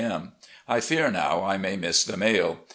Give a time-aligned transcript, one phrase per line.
[0.03, 0.31] m.
[0.67, 2.61] I fear now I may miss the mail.